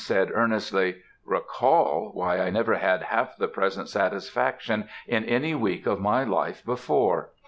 [0.03, 0.95] said earnestly,
[1.25, 2.09] "Recall!
[2.15, 7.29] why, I never had half the present satisfaction in any week of my life before!"